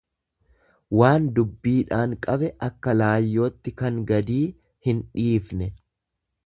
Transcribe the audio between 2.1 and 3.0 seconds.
qabe akka